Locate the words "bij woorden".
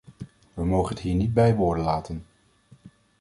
1.33-1.83